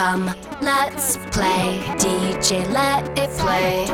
[0.00, 1.78] Come, let's play.
[1.98, 3.86] DJ, let it play.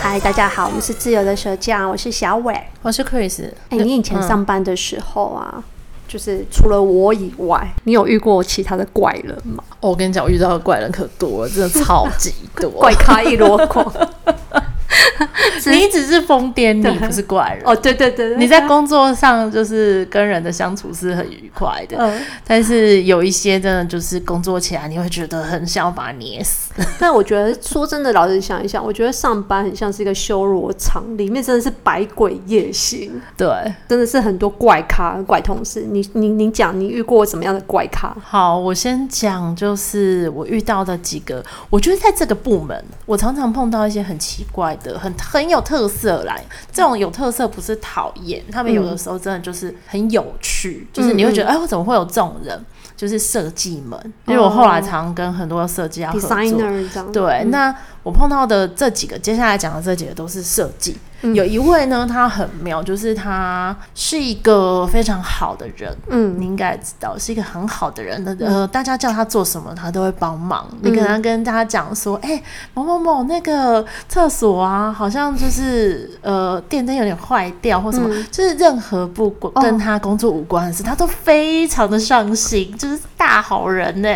[0.00, 3.44] 嗨，大家好，我们是自由的舌匠，我是小伟，我是 Chris。
[3.68, 5.62] 哎、欸，你以前上班的时候啊，嗯、
[6.08, 9.62] 就是除了我以外，你有遇过其他的怪人吗？
[9.78, 13.86] 哦、我跟你讲，我遇到的怪人可多了，真的超级多， 怪咖一箩筐。
[15.66, 17.74] 你只是疯癫，你不是怪人哦。
[17.74, 26.72] 对对对对，你在工作上就是跟人的相处是很愉快的，嗯、但是有一些真的就是工作起来你会觉得很想要把它捏死。
[26.98, 33.20] 但我觉得说真的，老实想一想，我觉得上班很像是一个修罗场，里面真的是百鬼夜行。
[33.36, 33.48] 对，
[33.88, 35.86] 真的是很多怪咖、怪同事。
[35.90, 38.14] 你你你讲，你遇过什么样的怪咖？
[38.22, 41.44] 好，我先讲，就是我遇到的几个。
[41.70, 46.44] 我觉得在这个部门，我常常碰到一些很奇怪的、很很有特色来。
[46.72, 52.64] 这种有特色不是讨厌，他们有的时候真的就是很有趣，嗯、就是你会觉得，哎，我怎么会有这种人？
[52.96, 57.02] 就是设计们，因为我后来常跟很多设计要合作。
[57.12, 60.96] 对，嗯、那我碰到的这几个，接下来讲的这几个都是设计。
[61.22, 70.68] 嗯、有一位呢，他很妙，就是他是一个非常好的人，嗯，你应该知道是一个很好的人的，呃，大家叫他做什么，他都会帮忙。
[70.70, 72.42] 嗯、你可能跟大家讲说，哎、欸，
[72.74, 84.08] 某某某那个厕所啊，好像就是呃电灯有点坏掉或什么，嗯、就是任何不跟他工作无关的事，哦、他都非常的上心，就是大好人呢。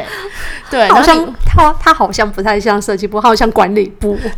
[0.70, 3.79] 对，好像他他好像不太像设计部，好像管理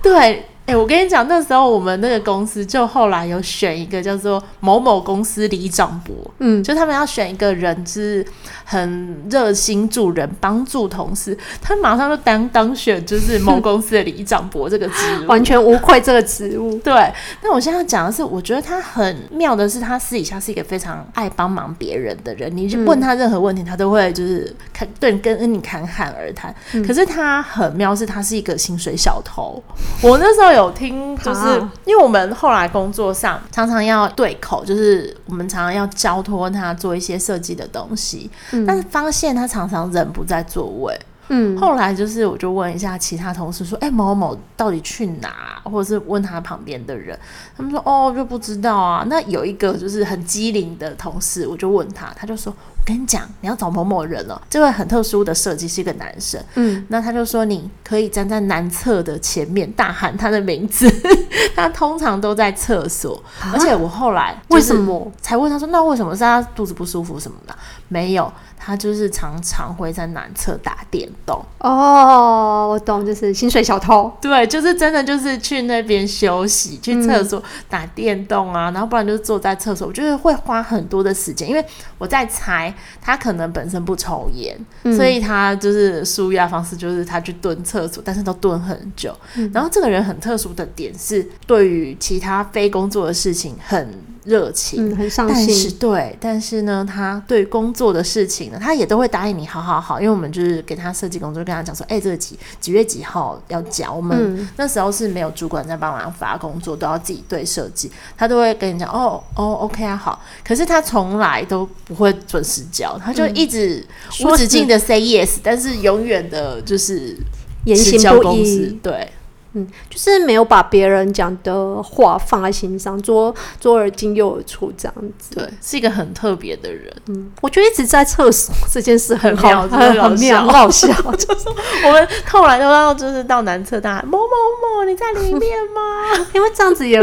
[0.02, 0.44] 对。
[0.64, 8.24] 哎、欸，我跟你讲，那时候我们那个公司就后来有选一个叫做某某公司李长博，嗯，就他们要选一个人，是
[8.64, 16.78] 很热心助人、帮助同事，他马上就当当选，就是某公司的李长博这个职务， 完全无愧这个职务。
[16.78, 26.54] 对，那我现在讲的是，我觉得他很妙的是，他私底下是一个非常爱帮忙别人的人，你就问他任何问题，他都会就是看对跟跟你侃侃而谈。
[26.72, 29.60] 嗯、可是他很妙，是他是一个薪水小偷。
[30.00, 30.51] 我那时候。
[30.54, 31.40] 有听，就是
[31.84, 40.98] 因为我们后来工作上常常要对口，就是我们常常要交托他做一些设计的东西，嗯、但是发现他常常人不在座位。
[41.28, 45.32] 嗯，后来就是我就问一下其他同事说，哎、欸，某某到底去哪？
[45.64, 47.18] 或者是问他旁边的人，
[47.56, 49.04] 他们说哦，就不知道啊。
[49.08, 52.54] 那有一个就是很机灵的同事，我就问他，他就说。
[52.84, 54.40] 跟你讲，你要找某某人了。
[54.50, 60.90] 这位很特殊的设计是一个男生，嗯，那他就说你可以站在男厕的前面大喊他的名字，
[61.54, 63.22] 他通常都在厕所。
[63.40, 67.54] 啊、而且我后来为什么才问他说，那为什么是他肚子不舒服什么的？
[67.88, 71.44] 没有，他就是常常会在男厕打电动。
[71.58, 74.10] 哦，我懂，就是薪水小偷。
[74.20, 81.64] 对，就是真的就是去那边休息，去厕所打电动啊，嗯、然后不然就是坐在厕所，我觉得会花很多的时间，因为
[81.98, 82.71] 我在猜。
[83.00, 89.16] 他可能本身不抽烟，嗯、所以他就是舒压方式就是他去蹲厕所，但是都蹲很久。
[89.36, 93.94] 嗯、然后这个人很特殊的点是，对于其他非工作的事情很
[94.24, 95.46] 热情，嗯、很上心。
[95.46, 100.00] 但是对，但是呢，他对工作的事情呢，他也都会答应你，好好好。
[100.00, 103.92] 因为我们就是给他设计工作，跟他讲说，哎、欸，这个几几月几号要交。
[103.92, 107.90] 我们那时候是没有主管在帮忙发工作，都要自己对设计。
[108.16, 110.22] 他都会跟你讲，哦哦，OK 啊，好。
[110.44, 113.84] 可是他从来都不会准时交，他就一直
[114.24, 117.16] 无止境的 say yes，、嗯、但是永远的就是
[117.64, 119.10] 言行不一，对。
[119.54, 125.34] 嗯，就是没有把别人讲的话放在心上，左左耳进右耳出这样子。
[125.34, 126.90] 对，是一个很特别的人。
[127.08, 130.88] 嗯，我觉得一直在厕所这件事很好，很妙很妙，很好笑。
[131.16, 131.48] 就是
[131.86, 136.26] 我们后来都要就是到男厕大喊某某某，你在里面吗？
[136.34, 137.02] 因为这样子也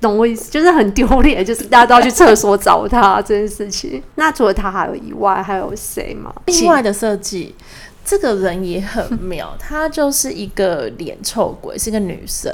[0.00, 4.02] 懂我意思，就是很丢脸，就是大家都要去厕所找他这件事情。
[4.14, 6.32] 那除了他还有以外，还有谁吗？
[6.46, 7.54] 另外的设计。
[8.10, 12.52] 这个人也很妙， 她就是一个脸臭鬼，是个女生，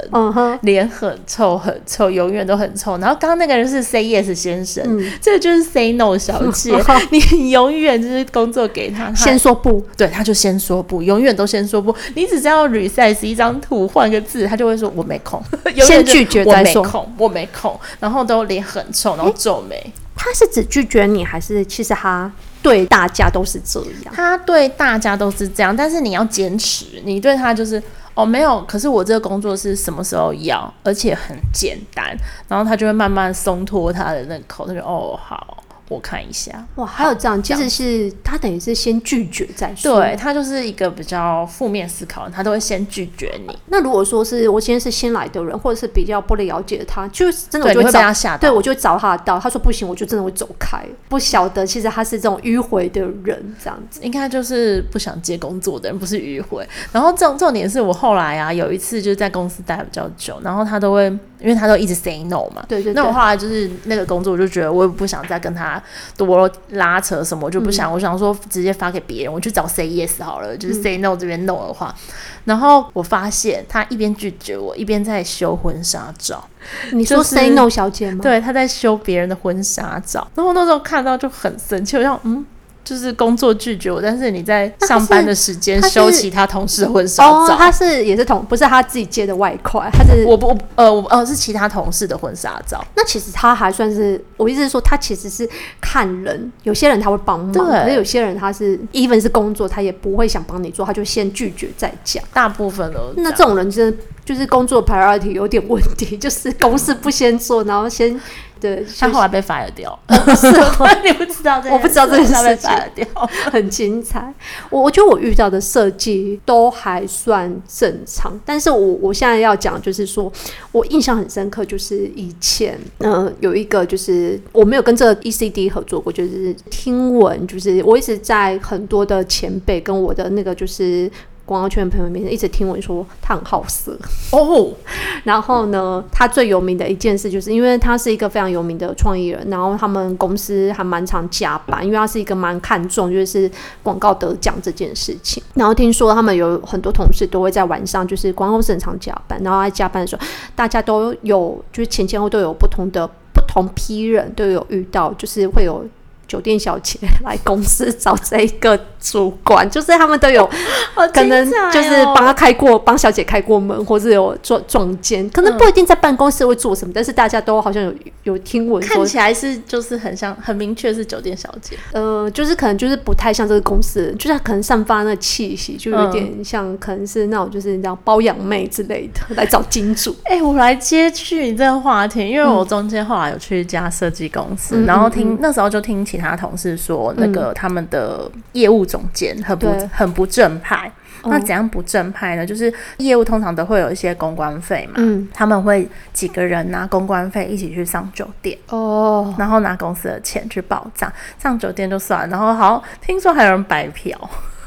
[0.61, 0.93] 脸、uh huh.
[0.93, 2.95] 很臭很臭，永远都很臭。
[2.99, 6.73] 然后刚刚那个人是 Say Yes 先生，嗯、这个就是 Say No 小姐。
[6.73, 7.01] Uh.
[7.09, 11.95] 你永远就是工作给他，他先说不，对，他就先说不，永远都先说不。
[12.13, 15.41] 你只要 resize 一张图，换个字，他就会说我没空，
[15.83, 19.75] 先拒绝再说，我没空，我没空，然后都脸很臭，然后皱眉。
[19.75, 22.29] 欸他是只拒绝你，还是其实他
[22.67, 24.13] 对大家都是这样？
[24.13, 27.81] 他对大家都是这样，但是你要坚持，你对他就是
[28.13, 28.61] 哦没有。
[28.63, 32.13] 可是我这个工作是什么时候要，而且很简单，
[32.49, 36.65] 然后他就会慢慢松脱他的那个口，他就哦好，我看一下。
[36.75, 39.99] 哇，还有这样，其实是他等于是先拒绝再说。
[39.99, 43.57] 对，他就是一个比较负面思考，他都会先拒绝你。
[43.67, 48.41] 那如果说是我今天是新来的人，或者是比较不了解他，就是真的我就会会被他吓到。
[48.41, 49.39] 对，我就会找他的道。
[49.39, 50.83] 他说不行，我就真的会走开。
[51.07, 56.67] 不晓得其实他是这种迂回的人，这样子应该就是不想接工作的人，不是迂回。
[56.91, 62.65] 然后重重点是我后来啊，有一次就是在公司待比较久，然后他都会，因为他都一直 say no 嘛。
[62.67, 62.93] 对对对。
[62.93, 65.81] 那我后来就是那个工作，我就觉得我也不想再跟他
[66.15, 71.95] 多拉扯什么，我就不想，嗯、我想说直接发给别人，我去找 say yes 好了，就是 say no 这边 no 的话。
[71.97, 72.11] 嗯、
[72.45, 76.43] 然后我发现他一边拒绝我，一边在修婚纱照。
[76.91, 78.19] 你说 say no 小姐吗？
[78.21, 80.27] 对，他在修别人的婚纱照。
[80.35, 82.45] 然后那时候看到就很生气，我想嗯。
[82.87, 87.39] 就是工作拒绝我，但是你在上班的时间收其他同事的婚纱照。
[87.39, 92.81] 哦，他是也是同，不是他自己接的外快，他是我不呃我呃是其他同事的婚纱照。
[92.95, 95.45] 那其实他还算是，我意思是说，他其实是
[95.81, 102.23] 看人，有些人他会帮忙，可是有些人他是 even 是工作，他也不会想帮你做，他就先拒绝再讲。
[102.31, 108.17] 大部分都那这种人真的就是工作 priority 有点问题， 就是公事不先做，然后先。
[108.59, 109.97] 对，他后来被 fire 掉，
[110.35, 110.47] 是
[111.03, 113.05] 你不知道这，我不知道这件事情，掉
[113.51, 114.33] 很精彩。
[114.69, 120.31] 我我觉得我遇到的设计都还算正常，但是我我现在要讲就是说，
[120.71, 131.09] 我印象很深刻，就是以前嗯、呃、有一个就是我没有跟这个 ECD 合作过，就是听闻就是我一直在很多的前辈跟我的那个就是。
[131.47, 133.97] 广告圈的朋友面前一直听闻说他很好色
[134.33, 134.69] 哦，
[135.23, 143.49] 然后呢，他最有名的一件事就是因为他是一个非常有名的创意人，然后他们公司还蛮常加班，因为他是一个蛮看重就是
[143.81, 145.41] 广告得奖这件事情。
[145.53, 150.21] 然后听说他们有很多同事都会在晚上就是广告公司很常加班，然后在加班的时候，
[150.53, 155.85] 大家都有就是前前后都有不同的不同批人都有遇到，就是会有。
[156.27, 160.47] 酒店小姐来公司找这一个主管，就是他们都有
[161.13, 167.93] 可能就是帮他开过，帮小姐开过门，或者有撞撞见，可能不一定在办公室会做什么，但是大家都好像有
[168.23, 180.13] 有听闻，看起来是就是很像很明确是酒店小姐，呃，就是可能就是不太像这个公司，就是可能散发那气息，就有点像可能是那种就是你知道包养妹之类的来找金主。
[180.25, 186.16] 哎、欸，我来接续你这个话题，因为我中间后来有去一家设计公司，嗯、然后听、那时候就听起。
[186.17, 190.91] 其他同事说，那个他们的业务总监很不很不正派。
[191.23, 192.45] 那怎样不正派呢？
[192.45, 204.17] 就是业务通常都会有一些公关费嘛，嗯，他们会几个人拿公关费一起去上酒店哦，然后拿公司的钱去报账，上酒店就算了，然后好听说还有人白嫖。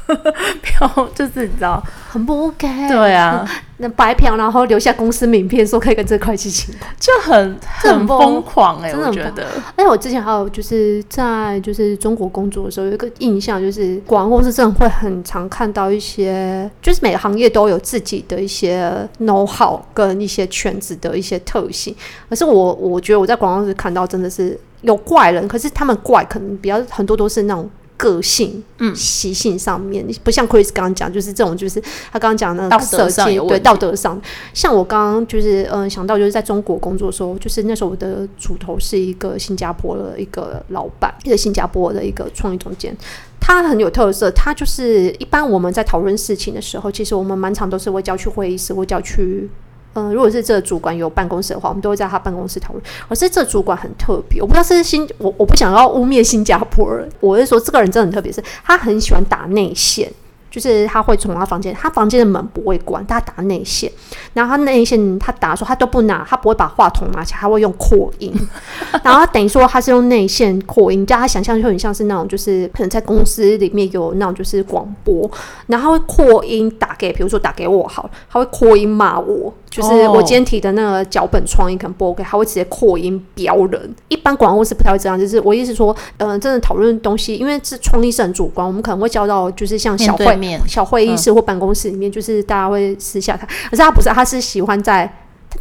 [0.61, 3.47] 票就是你知道很不 OK，对啊，
[3.81, 9.47] 那白嫖然后留下公司名片说可以跟这会计请，就很很疯狂哎、欸，我觉得。
[9.75, 18.89] 哎，我之前还有就是在就是中国工作的时候有一个印象，就是广告公司真的会很常看到一些，就是每个行业都有自己的一些
[19.19, 21.95] know how 跟一些圈子的一些特性。
[22.29, 27.69] 可是我我觉得我在广告公司看到真的是有怪人，可是他们怪可能比较很多都是那种。
[28.01, 31.79] 个性、嗯，习性上面不像 Chris 刚刚讲，就是这种，就是
[32.11, 34.19] 他刚刚讲的那个设计，对道德上。
[34.55, 42.97] 像我刚刚就是嗯想到，就是在中国工作的时候，就是那时候我的主头是一个新加坡的一个老板，一个新加坡的一个创意总监，
[43.39, 44.31] 他很有特色。
[44.31, 49.47] 他就是一般我们在讨论事情的时候，其实我们满场都是会叫去会议室，会叫去。
[49.93, 52.83] 嗯、如果是这个主管有办公室的话，我们都会在他办公室讨论。
[53.09, 60.11] 可是这主管很特别，我不知道是新，我我不想要污蔑新加坡人，我是说这个人真的很特别，是他很喜欢打内线。
[60.49, 63.89] 就是他会从他房间，他房间的门不会关，他打内线，
[64.33, 68.33] 然后他内线他打的时候他都不拿，他不会把话筒拿起来，他会用扩音，
[69.03, 75.29] 然后他等于说他是用内线扩音，叫他想象就很像是那种就是可能在公司里面有那种就是广播，
[75.67, 83.95] 然后他会扩音打给，比如说打给我好，他会扩音骂我，就是我今天提的那个脚本创意可能不 OK，他会直接扩音飙人。
[84.07, 90.31] 一般广告公司不太会这样，就是我意思说，嗯、呃，真的讨论东西，因为是创意是很主观，我们可能会交到就是像小会。
[90.67, 93.47] 小会议室或办公室里面，嗯、就是大家会私下谈。
[93.69, 95.11] 可是他不是，他他是喜欢在，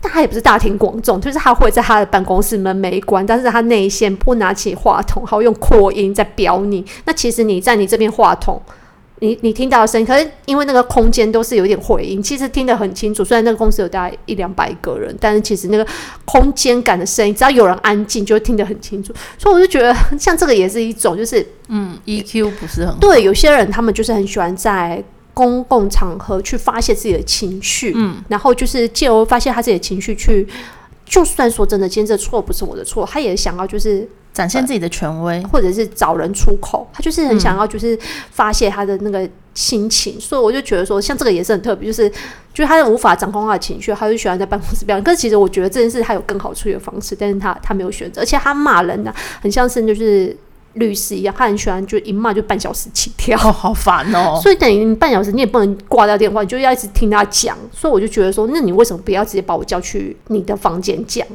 [0.03, 6.85] 但他也不是大庭广众，就是他会在他的办公室门没关，但是他内线不拿起话筒，好用扩音在飙你。
[7.07, 8.61] 那其实你在你这边话筒，
[9.21, 13.25] 你你听到的声音，可是因为那个空间都是有点回音，其实听得很清楚。
[13.25, 15.87] 虽然那个公司有大概一两百个人，但是其实那个
[16.27, 19.15] 空间感的声音，只要有人安静，就会听得很清楚。
[19.39, 22.95] 所以我就觉得，像这个也是一种，就是嗯，EQ 不是很。
[22.99, 25.03] 对，有些人他们就是很喜欢在
[25.41, 30.47] 公共场合去发泄自己的情绪，嗯，然后就是借由发泄他自己的情绪去，
[31.07, 37.99] 就算说真的，今天这错不是我的错，他也想要就是展现自己的权威，或者是找人出口，他就是很想要就是
[38.31, 42.07] 发泄他的那个心情，嗯、所以我就觉得说，像这个也是很特别，就是
[42.53, 45.03] 就是他无法掌控他的情绪，他就喜欢在办公室表演。
[45.03, 50.37] 可是其实我觉得这件事他有更好处理的方式，但是他他没有选择，而且他骂人呢、啊，很像是就是。
[50.75, 54.39] 律师一样，他很喜欢，就一骂就半小时起跳，哦、好烦哦。
[54.43, 57.57] 所以等于你半小时，你也不能挂掉电话，你就要一直听他讲。
[57.73, 61.27] 所以我就觉得说，那你为什么不要直接把我叫去你的房间讲？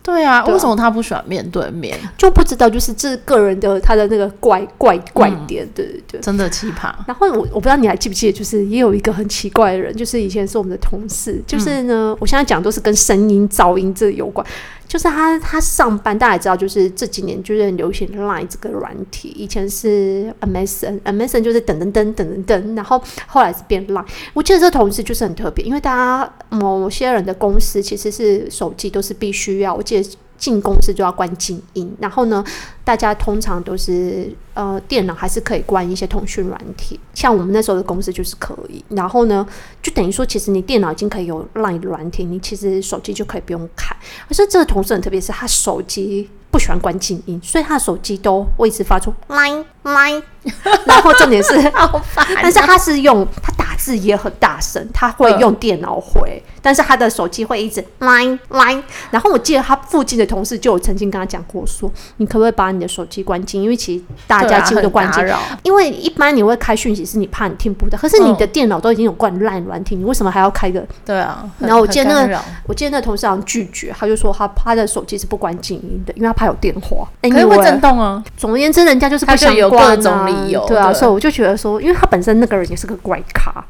[0.00, 1.98] 对啊，对啊，为什么他不喜欢面对面？
[2.16, 6.90] 就不知道，就是这个人的他的那个怪怪怪点，嗯、对对对，真的奇葩。
[7.06, 14.46] 然后我我不知道你还记不记得，就是也有一个很奇怪的人，就是以前是我们的同事，就是呢，嗯、我现在讲都是跟声音噪音这有关。
[14.88, 24.06] 就是他，他上班大家知道，就是这几年就是很流行 Line 这个软体，以前是 MSN，MSN 就是噔噔噔噔噔噔，然后后来是变 Line。
[24.32, 30.10] 我记得这同事就是很特别，因为大家某些人的公司其实是手机都是必须要，我记得。
[30.38, 32.42] 进公司就要关静音，然后呢，
[32.84, 38.82] 大家通常都是呃电脑还是可以关一些通讯软体，像我们那时候的公司就是可以。
[38.90, 39.46] 然后呢，
[39.82, 43.94] 就等于说，其实你电脑已经可以有 Line 软体，你其实手机就可以不用开。
[44.28, 50.22] 可是这个同事很特别，是他手机不喜欢关静音，所以他手机都会一直发出 Line Line。
[50.86, 56.42] 然后重点是， 好烦，但是他是用他打字也很大声，他会用电脑回。
[56.46, 63.62] 嗯但是他的手机会一直 line line，然后我记得他附近的同事就有曾经跟他讲过说，你可不可以把你的手机关静？
[63.62, 65.24] 因为其实大家几乎都关静，
[65.62, 70.84] 因为一般你会开讯息是你怕你听不到，可是你的电脑都已经有关 line 软体，你为什么还要开个？
[71.06, 71.48] 对啊。
[71.58, 78.22] 然后我记得那个，我记得那个同事好像拒绝，他就说他他的手机是不关静音的，因为他怕有电话，可能会震动啊。
[78.36, 83.64] 总而言之，人家就是不想关啊，理由，对啊，所以我就觉得说，因为他本身那个人也是个怪咖。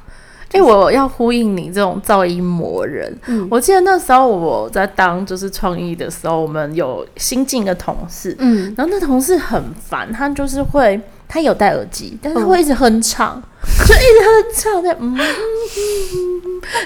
[0.52, 3.14] 哎，我要呼应你这种噪音魔人。
[3.26, 10.98] 嗯，我记得那时候我在当就是创意的时候，我们有新进的同事，嗯，然后那同事很烦，他就是会，
[11.28, 13.42] 他有戴耳机，但是他会一直哼唱，嗯、
[13.86, 15.16] 就一直哼唱在嗯，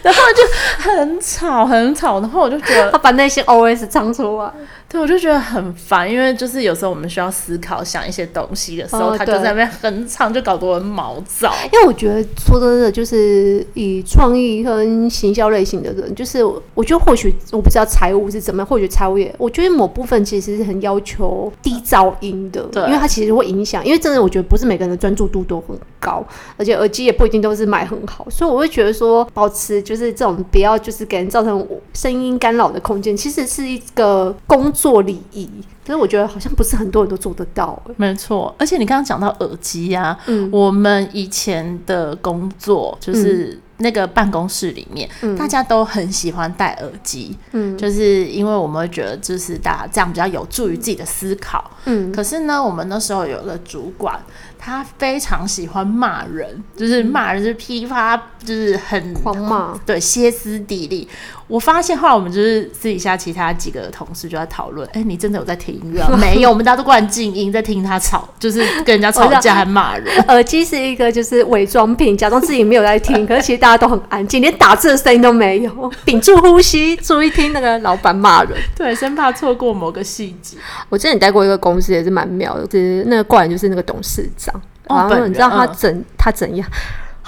[0.03, 0.43] 然后就
[0.79, 4.53] 很吵很吵，然后我就觉得他把那些 OS 唱出来。
[4.89, 11.51] 对，我就觉得很烦，因为就是有时候我们需要思考、想一些东西的时候，哦、他就在那边哼唱，就搞得我很毛躁。
[11.73, 23.83] 因为我觉得说真的，就是以创意跟行销类型的人，就是我觉得或许我不知道财务是怎么样，或许财务也，我觉得某部分其实是很要求低噪音的，对，因为它其实会影响。
[23.83, 26.23] 因为真的，我觉得不是每个人的专注度都很高，
[26.59, 35.03] 而且耳机也不一定都是买很好，所以我会觉得说，保持就是这种不要就是给人造成声音干扰的空间，其实是一个工作。
[35.03, 35.51] 礼仪，
[35.85, 37.77] 可是我觉得好像不是很多人都做得到。
[37.97, 54.21] 没错，而且你刚刚讲到耳机呀，嗯，我们以前的工作就是那个办公室里面，嗯，大家都很喜欢戴耳机，嗯，就是因为我们会觉得就是大家这样比较有助于自己的思考，嗯，可是呢，我们那时候有个主管。
[54.65, 61.09] 他非常喜欢骂人，就是骂人，就是噼啪，就是很狂骂，对，歇斯底里。
[61.53, 66.03] 我发现后来我们就是私底下其他几个同事就在讨论，哎、欸，你真的有在听音乐？
[66.17, 70.07] 没有，我们大家都关静音，在听他吵，就是跟人家吵架还骂人。
[70.29, 80.57] 耳机是一个就是伪装品，假装自己没有在听， 可是其实大家都很安静，连打字的声音都没有，屏住呼吸，注意听那个老板骂人，对，生怕错过某个细节。
[80.89, 84.59] 我之前待过一个公司也是蛮妙的，就是那个惯就是那个董事长。
[84.89, 86.67] 然后你知道他怎、嗯、他怎样？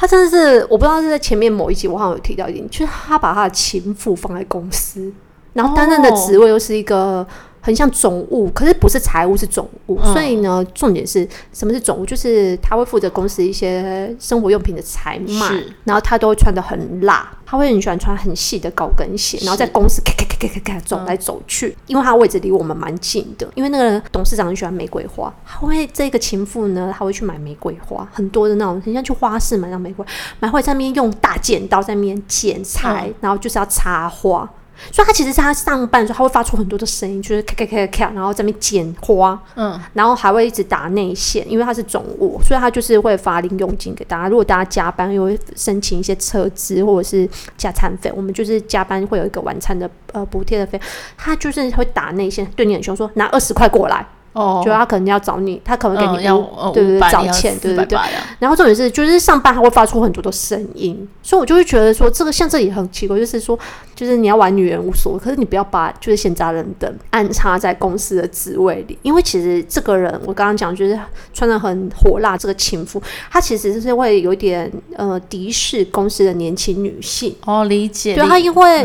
[0.04, 5.10] 他真的是我不知道是在前面某一集我好像有提到一点，就是他把他的情妇放在公司，
[5.54, 7.26] 然后担任的职位又是一个
[7.64, 12.04] 很像总务，可是不是财务是总务，嗯、所以呢，重点是什么是总务？
[12.04, 17.32] 就是他会负责公司一些生活用品的采买，然后他都会穿的很辣。
[17.46, 23.46] 他会很喜欢穿很细的高跟鞋，然后在公司咔咔咔咔咔走来走去，嗯、因为他位置离我们蛮近的。
[23.54, 30.04] 因为那个董事长很喜欢玫瑰花，他会这个情妇呢，他会去买玫瑰花，很多的那种，很像去花市买那玫瑰，
[30.40, 34.50] 买回在那边用大剪刀在那边剪裁，嗯、然后就是要插花。
[34.90, 44.28] 所以他其实是他上班的时候，他会发出很多的声音，就是咔咔咔咔，然后在那边剪花，嗯，然后还会一直打内线，因为他是总务，所以他就是会发零佣金给大家。
[44.28, 50.80] 如果大家加班，又会申请一些车资或者是加餐费，我们就是加班会有一个晚餐的呃补贴的费，
[51.16, 54.06] 他就是会打内线，对你很凶，说拿二十块过来。
[54.34, 57.98] 哦，觉得他可能要找你，他可能给你五，对对对，找钱，对对对。
[58.40, 63.56] 然后重点是，就是上班他会发出很多的声音，所以我就会觉得说，这个像这也很奇怪，就是说，
[63.94, 70.98] 就是你要玩女人无所谓，可是你不要把就是闲杂人等安插在公司的职位里，因为其实这个人，我刚刚讲就是
[71.32, 73.00] 穿得很火辣，这个情妇，
[73.30, 77.32] 她其实是会有一点呃敌视公司的年轻女性。
[77.46, 78.16] 哦，理解。
[78.16, 78.84] 对，她因为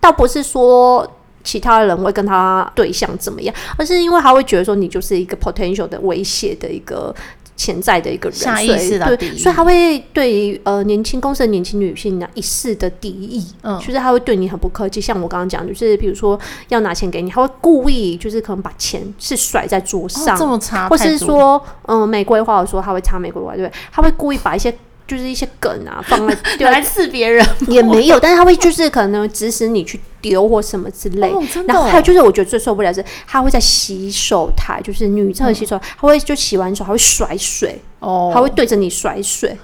[0.00, 1.08] 倒不是说。
[1.50, 7.12] 其他人会跟他对象怎么样，而是因为他会觉得说你就是一个 potential 的威胁的一个
[7.56, 15.00] 潜在的一个人，下意识的对，所以他会对呃年轻公司的年轻女性呢一世的敌意，嗯，就是他会对你很不客气。
[15.00, 16.38] 像我刚刚讲，就是比如说
[16.68, 24.72] 要拿钱给你，他会故意就是可能把钱是甩在桌上，哦、这么差，或是说嗯玫瑰花，我说他会插玫瑰花，对，他会故意把一些。
[25.10, 27.44] 就是一些梗啊，放在 丢来刺别人。
[27.66, 31.28] 也没有，但是他会就是可能指使你去丢或什么之类。
[31.32, 39.58] 哦、然后还有就是，我觉得最受不了是，他会在洗手台，就是女厕洗手台，他、嗯、会就洗完手，他会甩水哦，他会对着你甩水。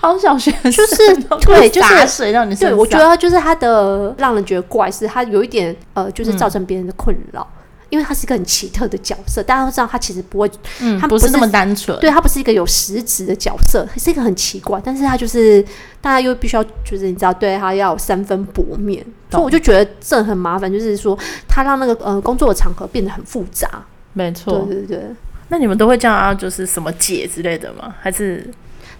[0.00, 7.40] 好小学就是对，就是洒水让你对，我觉得就是他的让人觉得怪，是他有一点呃，就是造成别人的困扰。
[7.40, 7.55] 嗯
[7.88, 10.50] 因为他是一个很奇特的角色，大家都知道他其实不会，
[10.80, 15.62] 嗯，他不是那么单纯，对他不是一个有实质的角色，是一个很奇怪，但是他就是
[16.00, 25.06] 大家又必须要，就是你知道，对他要三分薄面，所以我就觉得这很麻烦，就是说他让那个呃工作的场合变得很复杂，没错，对对对。
[25.48, 27.94] 那你们都会叫他就是什么姐之类的吗？
[28.00, 28.50] 还是？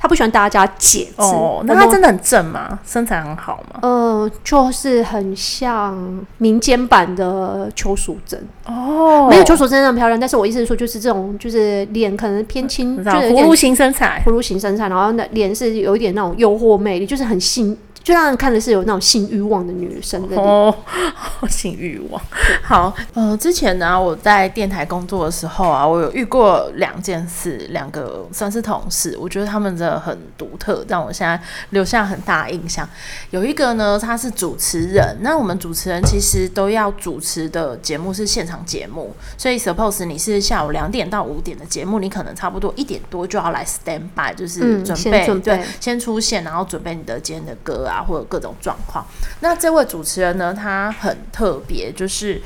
[0.06, 2.78] 他不喜欢大家叫他姐字哦，那他真的很正吗？
[2.86, 3.80] 身材很好吗？
[3.82, 17.76] 呃，就是很像民间版的邱淑贞哦，没有邱淑贞那么漂亮，但是我意思是说，就是这种就是脸可能偏轻，就是葫芦型身材，葫芦型身材，然后那脸是有一点那种诱惑魅力，就是很性。
[18.06, 20.72] 就让人看的是有那种性欲望的女生的哦，
[21.50, 22.22] 性欲望。
[22.62, 31.36] 好，呃，之前呢，我在电台工作的时候啊，我有遇过两件事，两个算是同事，我觉得他们真的很独特，让我现在
[31.70, 32.88] 留下很大的印象。
[33.30, 47.95] 有一个呢，他是主持人，那我们主持人其实都要主持的节目是现场节目，所以 suppose 你是下午两点到五点的节目，你可能差不多一点多就要来 stand by，就是准备，嗯、对，先出现，然后准备你的今天的歌啊。
[48.02, 49.04] 或者各种状况，
[49.40, 52.40] 那这位主持人呢，他很特别，就是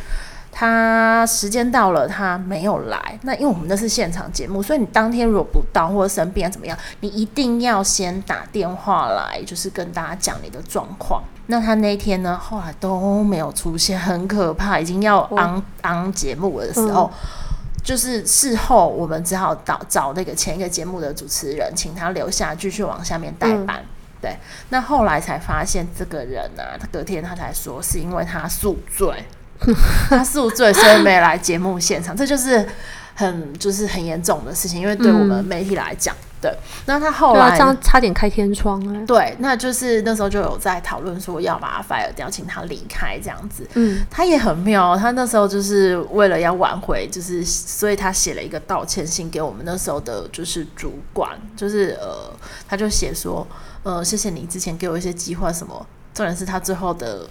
[0.53, 3.19] 他时间到了，他没有来。
[3.23, 11.23] 那因为我们那是现场节目，所以你当天如果不到或者生病啊怎么样，你一定要先打电话来，就是跟大家讲你的状况。
[11.47, 14.79] 那他那天呢，后来都没有出现，很可怕。
[14.79, 23.79] 已经要 on on 节目的时候，嗯、就是事后我们只好找找那个前一个节目的主持人，请他留下继续往下面代班。
[23.79, 23.87] 嗯
[24.21, 24.37] 对，
[24.69, 29.25] 那后来才发现这个人啊，他隔天他才说是因为他宿醉，
[30.11, 32.67] 他宿醉所以没来节目现场，这就是
[33.15, 36.57] 很就是很严重的事情，因为对我们媒体来讲，嗯、对，
[36.87, 52.33] 那他后来、啊、这样差点开天窗啊，对，那就是那时候就有在讨论说要把他 fire 掉，请他离开这样子，嗯，他也很妙，他那时候就是为了要挽回，就是所以他写了一个道歉信给我们那时候的就是主管，就是呃，
[52.69, 53.47] 他就写说。
[53.83, 55.87] 呃，谢谢你之前给我一些计划，什么？
[56.13, 57.27] 重点是他最后的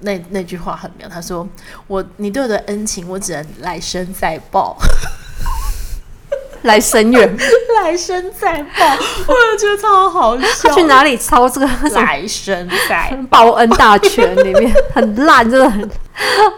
[0.00, 1.48] 那那句话很妙，他说
[1.88, 4.76] ：“我你对我的恩情，我只能来生再报，
[6.62, 7.36] 来生缘，
[7.82, 8.84] 来生再报。”
[9.26, 10.68] 我也觉得超好笑。
[10.68, 11.66] 他去哪里抄这个？
[11.94, 15.90] 来生再报 恩大全里面很烂，真的很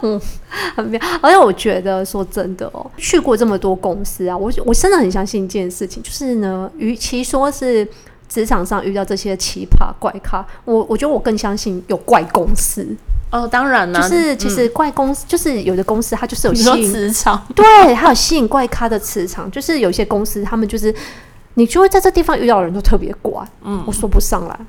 [0.01, 0.21] 嗯
[0.75, 0.99] 很妙。
[1.21, 7.87] 而且我觉得说真的哦，去过这么多公司啊，我我真的很相信一件事情，就是呢，与其说是。
[8.29, 12.87] 职场上遇到这些奇葩怪咖，我我觉得我更相信有怪公司。
[13.31, 20.93] 哦，当然了，就是其实怪公司、嗯、就是有的公司它就是有吸引磁场，对，它有吸引怪咖的磁场，就是有些公司他们就是
[21.53, 24.59] 你就会在这地方遇到的人都特别怪，嗯，我说不上来，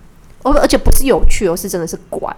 [0.42, 2.34] 而而且不是有趣而，是真的是怪。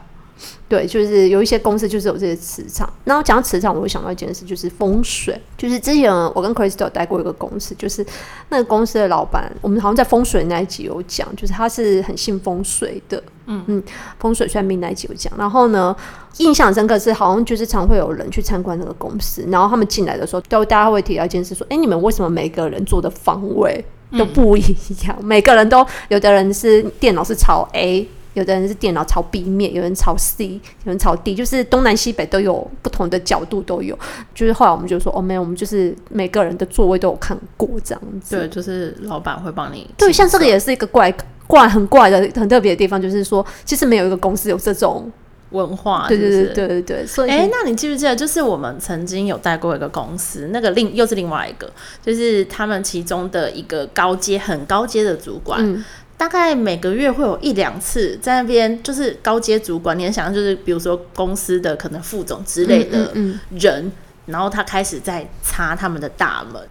[0.72, 2.90] 对，就是有一些公司就是有这些磁场。
[3.04, 5.38] 那我讲到磁场，我会想到一件事，就是风水。
[5.54, 8.02] 就是之前我跟 Crystal 待过一个公司，就是
[8.48, 13.22] 那个公司的老板，我们好像在风水那一集有讲，就是他是很信风水的。
[13.44, 13.82] 嗯嗯，
[14.18, 15.30] 风水算命那一集有讲。
[15.36, 15.94] 然后呢，
[16.38, 23.84] 印象深刻是好像就是常会有人去参观那个公司，然后他们进来的时候，都大家会提到一件事，说：哎，你们为什么每个人坐的方位
[24.16, 24.62] 都不一
[25.04, 25.14] 样？
[25.20, 28.08] 嗯、每个人都有的人是电脑是朝 A。
[28.34, 33.98] 有的人是电脑朝 B 面，有人朝 C，有人朝 D，就是东南西北都有不同的角度都有。
[34.34, 38.36] 就是后来我们就说，哦，没有，我们就是每个人的座位都有看过这样子。
[38.36, 39.88] 对，就是老板会帮你。
[39.98, 41.14] 对，像这个也是一个怪
[41.46, 45.10] 怪很怪的很特别的地方，就是说其实没有一个公司有这种
[45.50, 46.06] 文化。
[46.08, 47.06] 对对对对对对。
[47.06, 55.60] 所以，哎，那你记不记得，就是我们曾经有带过一个公司，那个另又是另外一个，就是他们其中的一个高阶很高阶的主管。
[55.62, 55.84] 嗯
[56.22, 63.92] 大概每个月会有一两次在那边，就是高阶主管，你能想象，就是比如说公司的可能副总之类的人，嗯嗯嗯，
[64.26, 66.62] 然后他开始在擦他们的大门。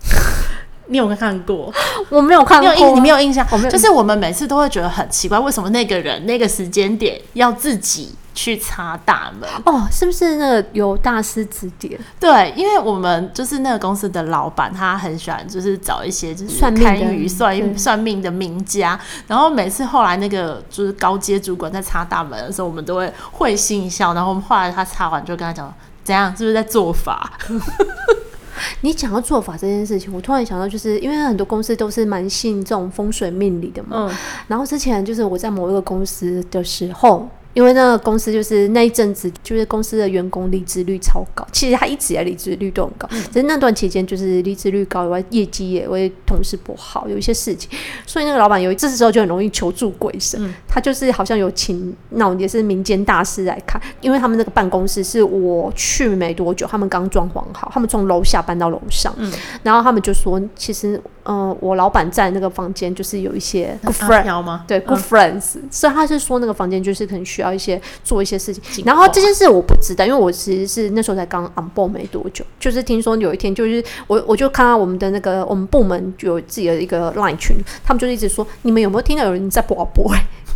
[0.91, 1.73] 你有没有看过？
[2.09, 3.47] 我没有看过，你没有印象？
[3.69, 9.49] 就是我们每次都会觉得很奇怪，为什么那个人那个时间点要自己去擦大门。
[9.65, 11.97] 哦，是不是那个有大师指点？
[12.19, 25.73] 对，因为我们就是那个公司的老板，他很喜欢就是找一些就是算命的算算命的名家，然后每次后来那个就是高阶主管在擦大门的时候，我们都会会心一笑，然后我们后来他擦完就跟他讲，
[26.03, 27.31] 怎样，是不是在做法？
[28.81, 34.07] 你讲到做法这件事情，我突然想到，就是因为很多公司都是蛮信这种风水命理的嘛。
[34.09, 34.17] 嗯。
[34.47, 37.27] 然后之前就是我在某一个公司的时候。
[37.53, 41.45] 因为那个公司就是那一阵子，就是公司的员工离职率超高。
[41.51, 47.69] 其实他一直以来离职率都很高，只是那段期间就是离职率高以外，业绩也为同事不好，有一些事情，
[48.05, 50.53] 所以那个老板有这时候就很容易求助鬼神。
[50.67, 59.13] 他就是好像有请那种也是民间大师来看，因为他们那个办公室是我去没多久，他们刚装潢好，他们从楼下搬到楼上，
[59.63, 60.99] 然后他们就说，其实。
[61.23, 64.63] 嗯、呃，我老板在那个房间就是有一些 good friend 吗？
[64.67, 68.83] 对、嗯、，good friends，所以他是说那个房间就是可能需要一些做一些事情。
[68.85, 80.13] 然后这件事我不知道，因为我其实是那时候才刚 on board 没多久，就是听说有一天就是我我就看到我们的那个我们部门就有自己的一个 line 群，他们就一直说，你们有没有听到有人在播播？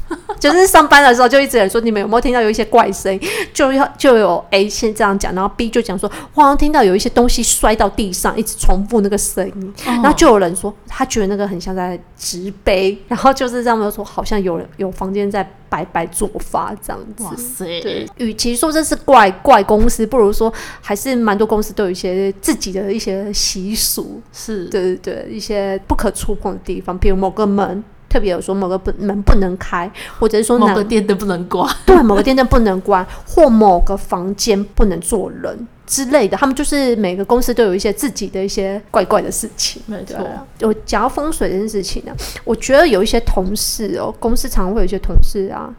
[0.39, 3.19] 就是上班的时候就一直在说，你们有没有听到有一些怪声音？
[3.53, 9.73] 就要就有 A 先这样讲，然后 B 就讲说，我好像听到有一些东西摔到地上，一直重复那个声音。
[9.85, 17.23] 哦、然后就有人说，他觉得那个很像在直杯，然后就是这样说，好像有人有房间在白白做法这样子。
[17.23, 17.81] 哇塞！
[17.81, 27.83] 对，与其说这是怪怪公司，不如说还是蛮多公司都有一些自己的一些习俗，是对对对，一些不可触碰的地方，比如某个门。
[28.15, 36.37] 特别有说某个不门不能开，或者是说某个电灯不能关， 对，某个电灯不能关，或某个房间不能坐人之类的。
[36.37, 39.81] 他们就是每个公司都有一些自己的一些怪怪的事情。
[39.85, 40.17] 没错，
[40.61, 42.13] 我讲到风水这件事情呢，
[42.45, 45.69] 我觉得有一些同事哦，公司常会有一些同事啊。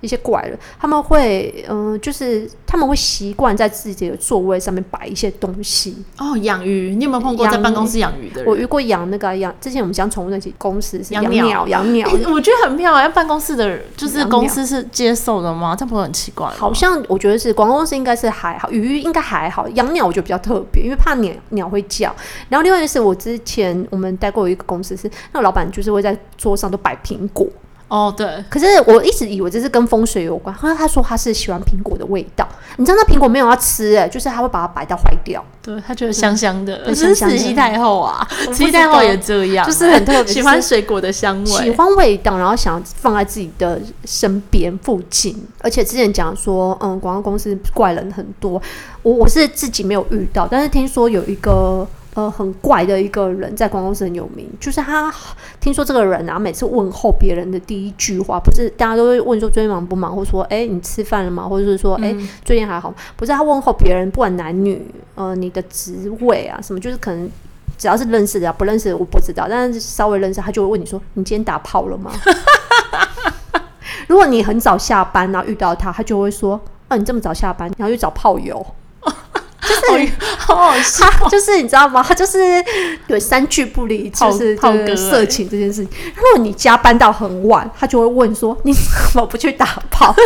[0.00, 5.96] 一些怪人，他们会，嗯、呃，就是他们会习惯在自己的座位上面摆一些东西。
[6.18, 8.50] 哦，养鱼，你有没有碰过在办公室养鱼的人？
[8.50, 12.24] 我遇过养那个养，之前我们讲宠物那些公司是养鸟，养鸟、欸。
[12.32, 15.76] 我觉得很漂亮，办公室的人就是公司是接受的吗？
[15.76, 16.48] 这不会很奇怪？
[16.48, 22.14] 好像我觉得是广告公司应该是还好，鱼应该还好，养鸟我觉得比较特别，因为怕鸟鸟会叫。
[22.48, 27.46] 然后另外一个是我之前我们待过一个公司是，那个老板就是会在桌上都摆苹果。
[27.90, 30.54] 哦，对，可是我一直以为这是跟风水有关。
[30.54, 35.44] 后来他说他是喜欢苹果的味道，你知道那苹果没有要吃，哎，就是他会把它摆到坏掉。
[35.60, 36.84] 对，他觉得香香的。
[36.84, 45.36] 可是慈禧太后啊，慈禧太后也这样，就是很特别，喜欢水果的香味，喜欢味道，然后想要放在自己的身边附近。
[45.60, 48.62] 而且之前讲说，嗯，广告公司怪人很多，
[49.02, 51.84] 我我是自己没有遇到，但是听说有一个。
[52.14, 54.48] 呃，很怪的一个人，在广告公司很有名。
[54.58, 55.12] 就是他
[55.60, 62.92] 听说这个人啊，每次问候别人的第一句话，不是大家都会问说最近忙不忙，或者说哎、欸、你吃饭了吗，或者是说哎、欸、最近还好。
[63.16, 67.30] 不是他问候别人，不管男女，呃，你的职位啊什么，就是可能
[67.78, 72.10] 只要是认识的，不认识的我不知道，但是稍微认识，他就会问你说你今天打炮了吗？
[74.08, 78.66] 如果你很早下班然后遇到他，他就会说，哦，你这么早下班，然后去找炮友。
[79.70, 82.04] 就是好好笑，就是你知道吗？
[82.06, 82.38] 他就是
[83.06, 85.88] 有三句不离，就是这个色情这件事情。
[86.16, 88.82] 如果你加班到很晚，他就会问说：“你怎
[89.14, 90.14] 么不去打炮？”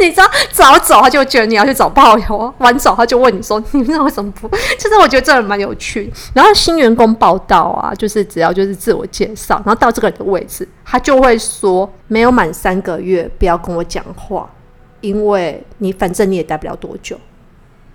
[0.00, 6.10] 你知道早走，他就觉得你要去找炮友；晚走，他就问你说：“你为什么不？”其实我觉得这人蛮有趣。
[6.32, 14.48] 然后新员工报道啊，就是只要就是自我介绍，然后到这个人的位置，他就会说：“没有满三个月，不要跟我讲话。”
[15.00, 17.18] 因为你反正你也待不了多久，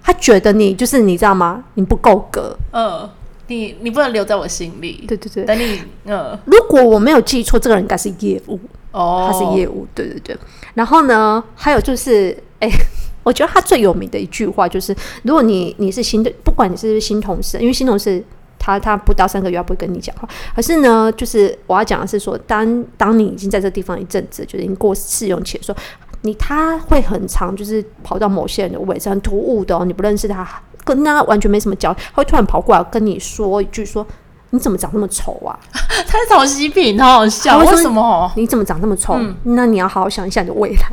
[0.01, 1.63] 他觉得你就是你知道吗？
[1.75, 3.09] 你不够格，嗯，
[3.47, 5.05] 你你不能留在我心里。
[5.07, 8.59] 对对对，等你，嗯，如果我没有记错，这个人应该是业务
[8.91, 10.37] 哦，他是业务，对对对。
[10.73, 12.69] 然后呢，还有就是，哎，
[13.23, 18.23] 我觉得他最有名的一句话就是，如果你你是新的，不管你是新同事，因为新同事
[18.59, 25.77] 他他不到三个月他不会跟你讲话，可是呢，就是我要讲的是说，当当你已经在这地方一阵子，就是已经过试用期的时候。
[26.23, 30.47] 你他会很长，就是跑到某些人的位置，很突兀的哦，你不认识他，
[30.83, 34.05] 跟他完全没什么交，他会突然跑过来跟你说一句说
[34.51, 37.59] ：“你怎么长那么丑啊？” 他是讨喜饼，好好笑。
[37.59, 38.31] 为什么？
[38.35, 39.15] 你怎么长那么丑？
[39.15, 40.91] 嗯、那你要好好想一下你的未来。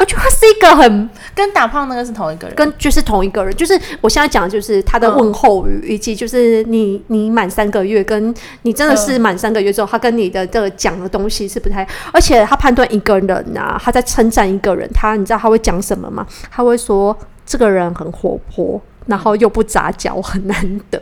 [0.00, 16.26] 我觉得他是一个很跟打炮那个是同一个人，跟就是同一个人，就是我现在讲的就是他的问候语，以及就是你你满三个月，跟你真的是满三个月之后，他跟你的这个讲的东西是不太，而且他判断一个人啊，他在称赞一个人，他你知道他会讲什么吗？
[16.50, 21.00] 他会说这个人很活泼，然后又不杂交，很难得，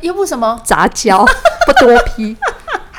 [0.00, 1.24] 又不什么杂交，
[1.66, 2.36] 不多批。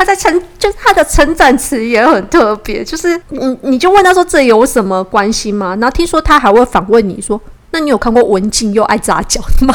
[0.03, 5.77] 他在成，就是他的成长词也很特别，就是你你就问他说这有什么关系吗？
[5.79, 7.39] 然后听说他还会反问你说，
[7.71, 9.73] 那你有看过文静又爱扎脚吗？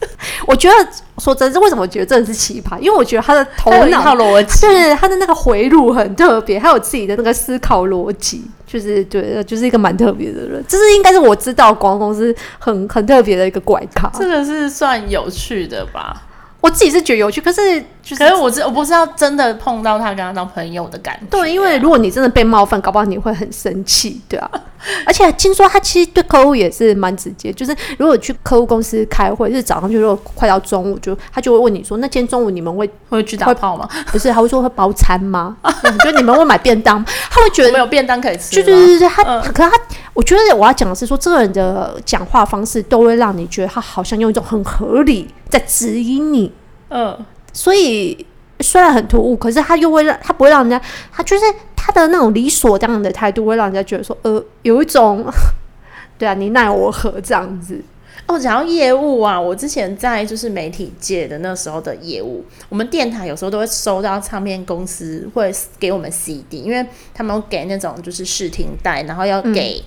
[0.46, 0.74] 我觉得
[1.18, 2.78] 说真是，为什么我觉得真的是奇葩？
[2.78, 10.62] 因为我觉得他的头脑逻辑， 对他的那个回路很特别，还有自己的那个思考逻辑，就是对，就是一个蛮特别的人。
[10.68, 16.22] 这是应该是我知道广告公司很很特别的一个怪咖，这个是算有趣的吧？
[16.60, 21.28] 我自己是觉得有趣，可是、就是，可是我知我不是要真的碰到他，跟他当朋友的感觉、啊。
[21.30, 24.50] 对，因为如果你真的被冒犯，搞不好你会很生气，对啊。
[25.04, 35.54] 而且听说他其实对客户也是蛮直接，就是如果去客户公司开会，就是早上就如果快到中午，就他就会问你说：“那今天中午你们会会去打炮吗？”不是，他会说会包餐吗？
[36.02, 37.04] 就你们会买便当？
[37.30, 38.54] 他会觉得 没有便当可以吃。
[38.54, 39.72] 对对对对，他、嗯、可是他，
[40.20, 46.52] 我觉得我要讲的是说，这个人的讲话方式都会让你觉得他好像用一种很合理在指引你。
[46.90, 47.16] 嗯，
[47.54, 48.26] 所以
[48.60, 50.78] 虽然很突兀，可是他又会让他不会让人家，
[51.10, 55.24] 他就是他的那种理所当然的态度，会让人家觉得说，呃，有一种，
[56.18, 57.80] 对啊，你奈我何这样子。
[58.26, 69.82] 哦，讲到业务啊，我之前在就是媒体界的那时候的业务，我们电台有时候都会收到唱片公司会给我们 CD，因为他们给那种就是试听带，然后要给。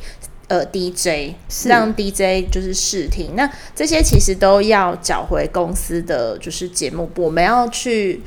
[0.47, 1.35] 嗯呃，DJ
[1.67, 8.21] 让 DJ 就是试听，那这些其实都要缴回公司的就是节目部，我们要去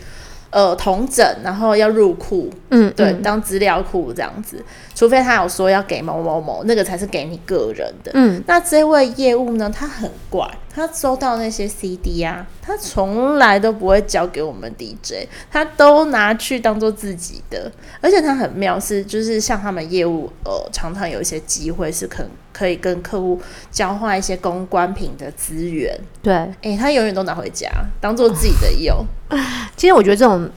[0.57, 4.64] 呃同整，然后要入库，嗯，对，嗯、当资料库这样子。
[4.95, 8.11] 除非他有说要给某某某，那个才是给你个人的。
[8.14, 17.71] 嗯，那这位业务呢，他很怪，他收到那些 CD 啊，他从来都不会交给我们 DJ，他都拿去当做自己的。
[18.01, 22.23] 而且他很妙，是就是像他们业务，呃，常常有一些机会是可
[22.57, 23.40] 可以跟客户
[23.71, 25.95] 交换一些公关品的资源。
[26.23, 27.69] 对，哎、欸，他永远都拿回家
[28.01, 29.05] 当做自己的用。
[29.77, 30.49] 其实我觉得这种。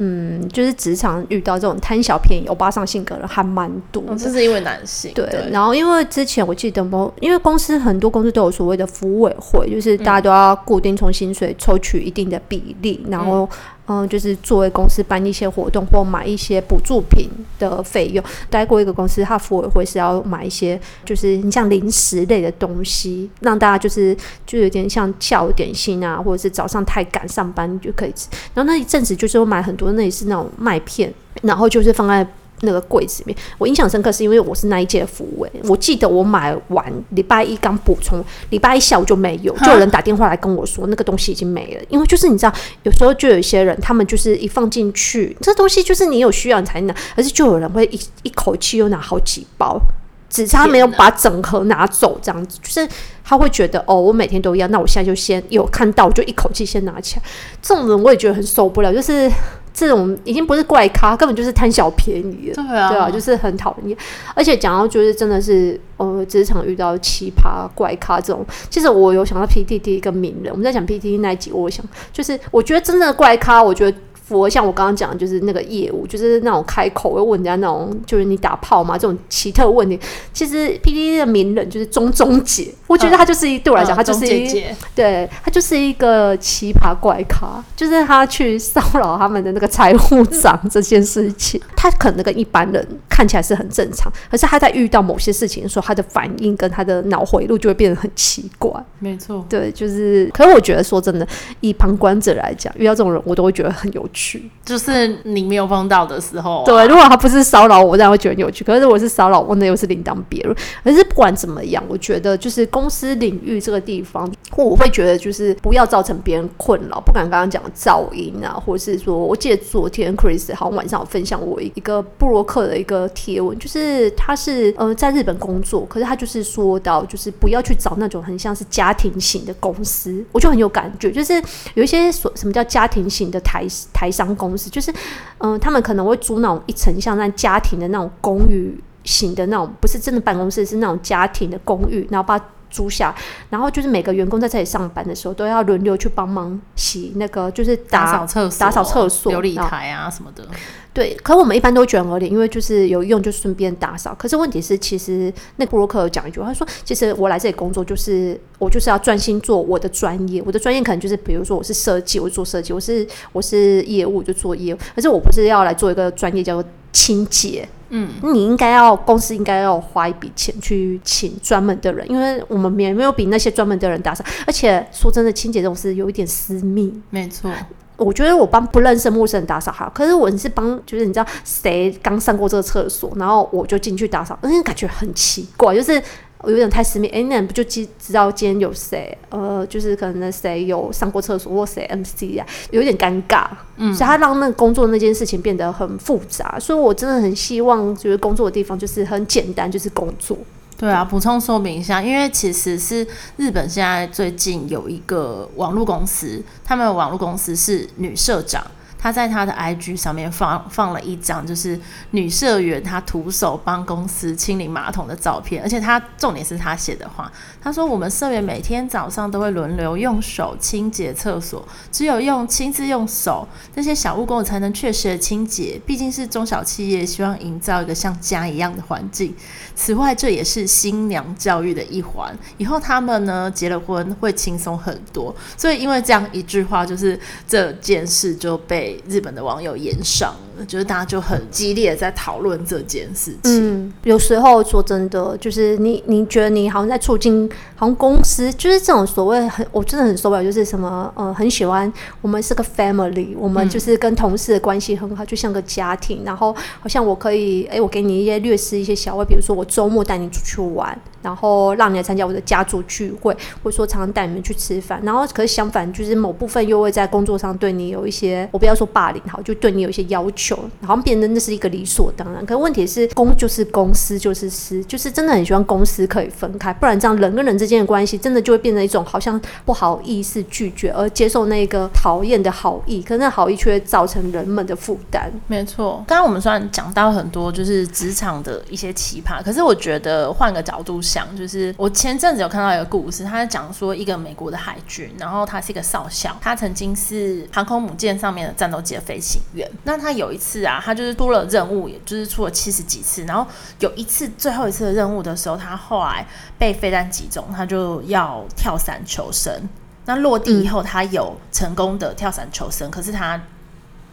[0.00, 4.00] 嗯，就是职场遇到这种贪小便宜、欧巴桑性格的还蛮多。
[4.16, 5.10] 这、哦、是因为男性。
[5.12, 13.48] 对，对，然后因为之前我记得某，因为公司很多公司都有所谓的福委会，就是大家都要固定从薪水抽取一定的比例，嗯、然后。
[13.88, 18.22] 嗯，就是作为公司办一些活动或买一些补助品的费用。
[18.50, 28.28] 待过一个公司，他服委会是要买一些，就是你像零食类的东西，让大家就是就有点像叫点心啊，或者是早上太赶上班就可以吃。
[28.54, 32.26] 然后那一阵子就是我买很多，那也是那种麦片，然后就是放在。
[32.62, 41.82] 那个柜子里面，我印象深刻是因为我是那一届的服务员，我记得我买完礼拜一刚补充，礼拜一下午就没有，就有人打电话来跟我说那个东西已经没了。
[41.88, 49.80] 因为就是你知道，有时候就有一些人，他们就是一放进去，这东西就是你有需要你才拿，而是就有人会一一口气又拿好几包，
[50.28, 52.88] 只差没有把整盒拿走这样子，就是
[53.24, 57.22] 他会觉得哦，我每天都要，那我现在就先有看到我就一口气先拿起来。
[57.62, 59.30] 这种人我也觉得很受不了，就是。
[59.70, 62.54] 这种已经不是怪咖，根本就是贪小便宜了。
[62.56, 63.96] 对啊，对啊，就是很讨厌。
[64.34, 70.50] 而且讲到就是真的是，呃，职场遇到奇葩怪咖这种，其实我有想到 PDD 一个名人。
[70.52, 73.96] 我们在讲 PDD 那一集，我想就是我觉得真正的怪咖，我觉得。
[74.28, 78.98] 符合像我刚刚讲的，就是那个业务，就是那种开口会问人家那种，就是你打炮吗？
[78.98, 79.98] 这种奇特问题。
[80.34, 98.70] 其实 P D D 的名人就是钟中姐，我觉得她就是一对我来讲，他就是一个对她就是一个奇葩怪咖，就是她去骚扰他们的那个财务长这件事情，她可能跟一般人看起来是很正常，可是她在遇到某些事情的时候，她的反应跟她的脑回路就会变得很奇怪。
[98.98, 100.28] 没错，对，就是。
[100.34, 101.26] 可是我觉得说真的，
[101.60, 104.17] 以旁观者来讲，遇到这种人，我都会觉得很有趣。
[104.64, 106.86] 就是你没有碰到的时候、啊，对。
[106.88, 108.64] 如果他不是骚扰我，当然会觉得很有趣。
[108.64, 110.56] 可是我是骚扰我，那又是另当别论。
[110.82, 117.00] 可是不管怎么样，我觉得就是公司领域这个地方，我会觉得就是不要造成别人困扰。
[117.00, 131.10] 不管刚刚讲的噪音啊，或者是说，我记得昨天 Chris 好像晚上有分享我一个布洛克的一个贴文，就是他是呃在日本工作，可是他就是说到就是不要去找那种很像是家庭型的公司，我就很有感觉。
[131.12, 131.40] 就是
[131.74, 134.07] 有一些所什么叫家庭型的台台。
[134.10, 134.92] 商公司就是，
[135.38, 142.38] 嗯、他们可能会租那种一层像那家庭的那种公寓型的那种，不是真的办公室，是那种家庭的公寓，然后把
[142.70, 143.14] 租下，
[143.50, 150.44] 然后就是每个员工在这里上班的时候，都要轮流去帮忙洗那个，就是打扫厕所、打扫厕所、流理台啊什么的。
[150.92, 154.12] 对，可我们一般都卷而脸，因为就是有用就顺便打扫。
[154.18, 160.42] 可是问题是，其实那个布洛克有讲一句话，他说：“其实我来这里工作，就是我就是要专心做我的专业。
[160.44, 164.78] 我的专业可能就是，比如说我是设计，我就做设计；我是我是业务，我就做业务。
[164.96, 167.68] 可是我不是要来做一个专业叫做清洁。
[167.90, 174.24] 嗯，你应该要公司应该要花一笔钱去请专门的人，因为我们也没有比那些专门的人打扫。
[174.46, 177.50] 而且说真的，清洁这种事有一点私密，没错。”
[177.96, 186.00] 我觉得我帮不认识陌生人打扫好，可是我是帮，就是你知道谁刚上过这个厕所，然后我就进去打扫，而且感觉很奇怪，就是。
[186.40, 189.16] 我有点太私密，哎，那不就知知道今天有谁？
[189.28, 193.46] 呃，就是可能谁有上过厕所或谁 MC 啊，有点尴尬。
[193.76, 196.56] 嗯，所以他让那个工作那件事情变得很复杂。
[196.60, 200.38] 所以我真的很希望，就是工作的地方就是很简单，就是工作。
[200.76, 203.04] 对啊，补充说明一下，因为其实是
[203.36, 208.64] 日本现在最近有一个网络公司，他们的网络公司是女社长。
[208.98, 211.80] 他在他的 IG 上面放放了一张，就是
[212.10, 217.30] 女社员她徒手帮公司清理马桶的照片，而且他重点是他写的话，
[217.62, 229.34] 他说我们社员每天早上都会轮流用手清洁厕所，只有用亲自用手这些小物工才能确实的清洁，毕竟是中小企业，希望营造一个像家一样的环境。
[229.74, 235.34] 此外，这也是新娘教育的一环，以后他们呢结了婚会轻松很多。
[235.56, 239.02] 所以因为这样一句话，就是这件事就被。
[239.08, 243.92] 日本的网友炎上了，就是大家就很激烈的在讨论这件事情。
[244.02, 256.22] 有时候说真的，就是你你觉得你好像在促进，好像公司就是这种所谓很，我真的很受不了，就是什么呃，很喜欢我们是个 family，我们就是跟同事的关系很好，就像个家庭。
[256.24, 260.98] 然后好像我可以，哎、我给你一些略施一些小惠，比如说我周末带你出去玩。
[261.28, 264.98] 然后让你来参加我的家族聚会，或者说常常带你们去吃饭。
[265.04, 272.46] 然后可是相反，就是某部分又会在工作上对你有一些，我不要说霸凌好，就对你有一些要求，好像变得那是一个理所当然。
[272.46, 285.30] 可问题是，公就是公，私就是私，就是真的很希望公私可以分开，不然这样人跟人之间的关系真的就会变成一种好像不好意思拒绝而接受那个讨厌的好意，可是那好意却会造成人们的负担。
[285.46, 291.17] 没错，刚刚我们虽然讲到很多就是职场的一些奇葩，可是我觉得换个角度想。
[291.18, 299.68] 讲就是我前阵子有看到一个故事，他在讲说一个美国的海军，然后他是一个少校，他曾经是航空母舰上面的战斗机的飞行员。
[299.82, 303.44] 那他有一次啊，他就是出了任务，也就是出了七十几次，然后
[303.80, 306.24] 有一次最后一次的任务的时候，他后来
[306.56, 309.68] 被飞弹击中，他就要跳伞求生。
[310.04, 313.42] 那落地以后，他有成功的跳伞求生，可是他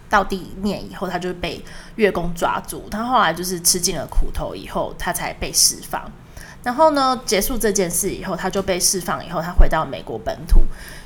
[0.09, 1.63] 到地面以后，他就被
[1.95, 2.83] 越共抓住。
[2.89, 6.11] 他后来就是吃尽了苦头以后，他才被释放。
[6.65, 10.62] 然后呢，结束这件事以后，他就被释放以后，他回到美国本土，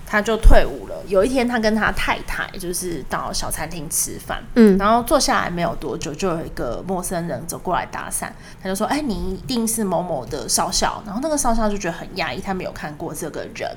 [0.07, 0.95] 他就退伍了。
[1.05, 8.29] 有一天，他跟他太太就是到小餐厅吃饭，嗯，然后坐下来没有多久，就有一个陌生人走过来搭讪，
[8.63, 13.69] 他就说：“哎，你一定是某某的少校。”然后那个少校就觉得很压抑，他没有看过这个人。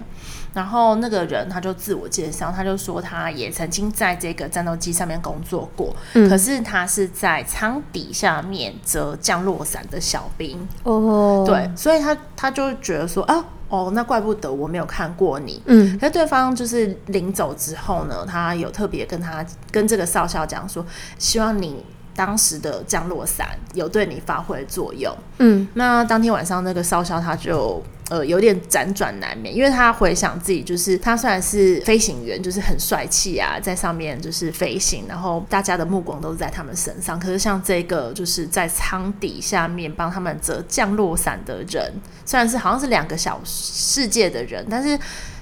[0.54, 10.58] 然后那个人他就自我介绍，他就说他也曾经在这个战斗机上面工作过，嗯、可是他是在舱底下面折降落伞的小兵。
[10.82, 15.62] 哦，对，所以他他就觉得说啊，哦，那怪不得我没有看过你。
[15.64, 20.84] 嗯，可是对方就是临走之后呢，他有特别跟他跟这个少校讲说，
[21.18, 21.82] 希望你
[22.14, 25.16] 当时的降落伞有对你发挥作用。
[25.38, 27.82] 嗯，那当天晚上那个少校他就。
[28.12, 37.18] 呃，有点辗转难眠，因为他回想自己，就是他虽然是飞行员，就是很帅气啊，在上面就是飞行，然后大家的目光都是在他们身上。
[37.18, 41.90] 可是像这个就是在舱底下面帮他们折降落伞的人，
[42.27, 44.98] 虽然是好像是两个小世界的人，但是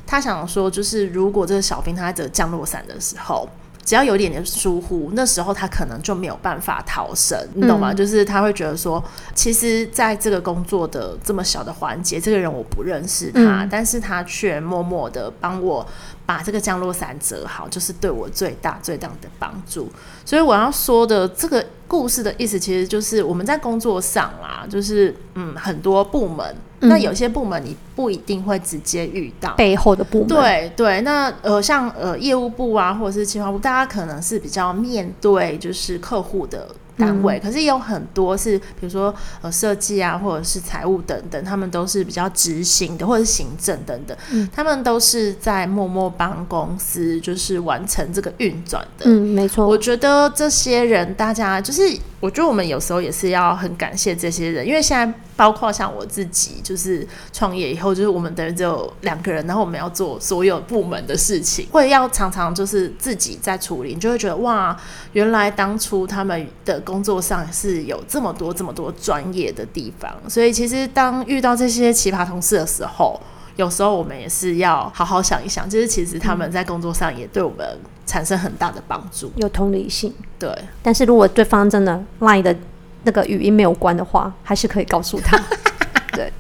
[0.07, 3.49] 他想说，就是如果这个小兵他在折降落伞的时候。
[3.91, 7.93] 只要有一点点疏忽，那时候他可能就没有办法逃生，你懂吗？
[7.93, 9.03] 嗯、就是他会觉得说，
[9.35, 15.85] 其实在这个工作的这么小的环节，这个人我不认识他，嗯、但是他却默默的帮我
[16.25, 19.91] 把这个降落伞折好，就是对我最大最大的帮助。
[20.25, 26.55] 所以我要说的这个故事的意思，其实就是我们在工作上啦，就是嗯，很多部门。
[26.83, 31.01] 那有些部门你不一定会直接遇到背后的部门，对对。
[31.01, 36.69] 那呃，像呃业务部啊，或者是企划部，大家可能是比较面对就是客户的
[37.01, 49.07] 单位，嗯、可是也有很多是比如说呃设计啊，或者是财务等等，他们都是比较执行的，或者是行政等等，嗯、他们都是在默默帮公司就是完成这个运转的。
[49.07, 49.67] 嗯，没错。
[49.67, 51.81] 我觉得这些人，大家就是。
[52.21, 64.79] 我觉得我们有时候也是要很感谢这些人，因为现在包括像我自己，就是创业以后，就是我们等于只有两个人，然后我们要做所有部门的事情，会要常常就是自己在处理，你就会觉得哇，
[65.13, 73.21] 原来当初他们的工作上是有这么多这么多专业的地方，所以其实当遇到这些奇葩同事的时候，
[73.55, 77.65] 有时候我们也是要好好想一想，就是其实他们在工作上也对我们
[78.05, 80.13] 产生很大的帮助，有同理心。
[80.37, 82.57] 对，但是如果对方真的 LINE 的
[83.05, 85.41] 那个语音没有关的话，还是可以告诉他。
[86.13, 86.33] 对。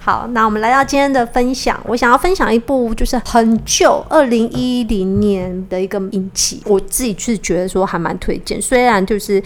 [0.00, 9.42] 好，那我们来到今天的分享，我想要分享一部就是很旧，二零一零年的一个影集，我自己是觉得说还蛮推荐，虽然就是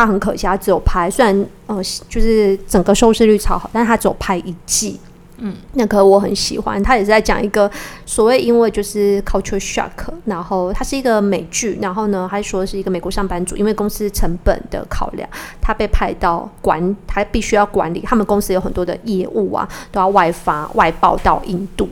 [0.00, 1.76] 它很可惜，他只有拍，虽然呃
[2.08, 4.98] 就是整个收视率超好，但是它只有拍一季。
[5.42, 7.70] 嗯，那可我很喜欢，他也是在讲一个
[8.04, 9.88] 所谓因为就是 culture shock，
[10.26, 15.26] 然后它是一个美剧，然后呢，他说是一个美国上班族，因为公司成本的考量，
[15.58, 21.88] 他被派到管，他必须要管理他们公司有很多的业务啊，都要外发外报到印度。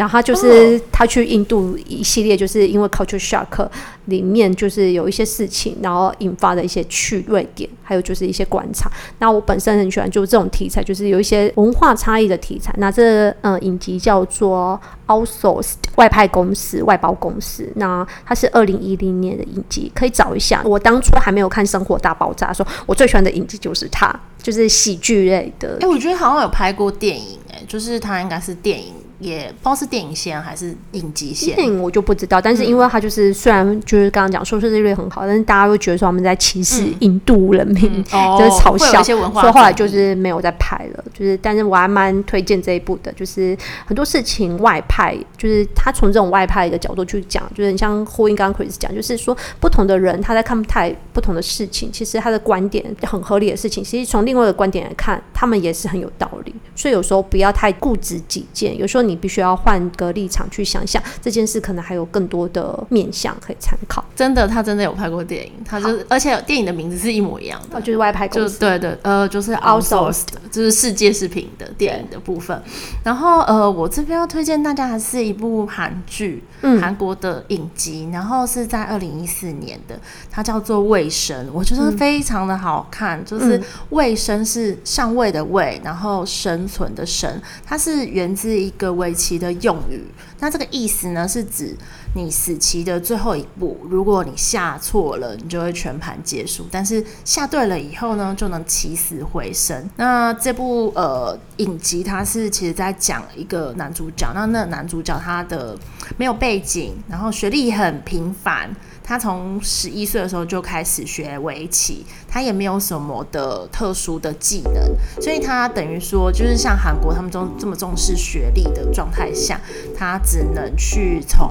[0.00, 3.68] 然后他就是他去印度一系列，就是因为 culture shock
[4.06, 8.90] 里面就是有一些事情，然后引发的一些趣味点，还有就是一些观察。
[9.18, 12.74] 那我本身很喜欢就是这种题材，就是有一些文化差异的题材。
[12.78, 17.70] 那这嗯、呃、影集叫做 Outsourced 外派公司、外包公司。
[17.76, 20.62] 那它是二零一零年的影集，可以找一下。
[20.64, 24.10] 我当初还没有看《生活大爆炸》的时候，我最喜欢的影集就是它，
[24.42, 25.74] 就是喜剧类的。
[25.74, 28.94] 哎、欸，我觉得好像有拍过电影、欸，哎，就是它应该是电影。
[29.20, 32.40] 也不知道是电影线还是影集线，电影我就不知道。
[32.40, 41.04] 但是因为他就是虽然就是刚刚讲收视率很好，但是大家会觉得说他们在歧视印度人民，嗯嗯、就是嘲笑，所以后来就是没有再拍了。
[41.12, 56.54] 就是，但是我还蛮推荐这一部的，就是很多事情外派，就是他从这种外派的角度去讲，就是你像呼应刚刚 Chris 讲，就是说不同的人他在看太不同的事情，其实他的观点很合理的事情，其实从另外一个观点来看，他们也是很有道理。
[56.74, 59.09] 所以有时候不要太固执己见，有时候你。
[59.10, 64.04] 你必须要换个立场去想想这件事，可能还有更多的面向可以参考。
[64.14, 68.60] 真的，他真的有拍过电影，他就是，而且电影的名字是一模一样的，就是外拍公司。
[68.60, 72.62] 对对，呃，就是 outsourced，就是世界视频的电影的部分。
[73.02, 76.44] 然后，呃，我这边要推荐大家的是一部韩剧，
[76.80, 79.98] 韩国的影集，然后是在二零一四年的，
[80.30, 83.24] 它叫做《卫生》，我觉得非常的好看。
[83.24, 88.99] 就是“卫生”是上位的“位”，然后生存的“生”，它是源自一个。
[89.00, 90.04] 尾期的用语，
[90.38, 91.74] 那这个意思呢，是指
[92.14, 99.88] 你死期的最后一步，如果你下错了，你就会全盘结束；但是下对了以后呢，就能起死回生。
[99.96, 105.76] 那这部呃影集，它是其实在讲一个男主角，那那男主角他的
[106.16, 108.70] 没有背景，然后学历很平凡。
[109.10, 114.80] 他从十一岁的时候就开始学围棋，他也没有什么的特殊的技能，
[115.20, 119.60] 所以他等于说，就是像韩国他们重这么重视学历的状态下，
[119.98, 121.50] 他只能去从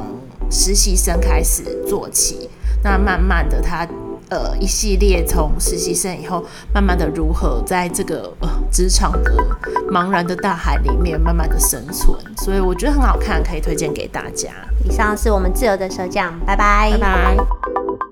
[0.49, 2.49] 实习生开始做起。
[2.81, 3.85] 那慢慢的，他
[4.29, 9.31] 呃一系列从实习生以后，慢慢的如何在这个呃职场的
[9.91, 14.49] 茫然的大海里面慢慢的生存，所以我觉得很好看，可以推荐给大家。
[14.85, 18.08] 以上是我们自由的手讲，拜拜，拜拜。